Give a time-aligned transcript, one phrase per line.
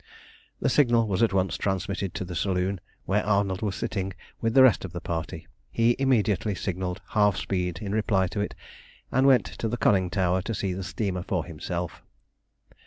[0.59, 4.63] The signal was at once transmitted to the saloon, where Arnold was sitting with the
[4.63, 8.55] rest of the party; he immediately signalled "half speed" in reply to it,
[9.11, 12.01] and went to the conning tower to see the steamer for himself.